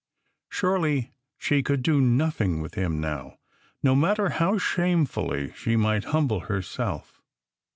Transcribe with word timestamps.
Surely 0.49 1.11
she 1.37 1.61
could 1.61 1.83
do 1.83 2.01
nothing 2.01 2.59
with 2.59 2.73
him 2.73 2.99
now, 2.99 3.37
no 3.83 3.93
matter 3.95 4.29
how 4.29 4.57
shamefully 4.57 5.53
she 5.53 5.75
might 5.75 6.05
humble 6.05 6.39
her 6.39 6.63
self. 6.63 7.21